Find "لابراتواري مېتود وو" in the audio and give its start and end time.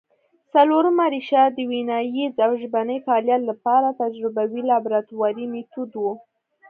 4.69-6.13